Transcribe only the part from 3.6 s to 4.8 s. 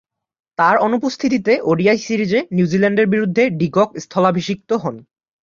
cock স্থলাভিষিক্ত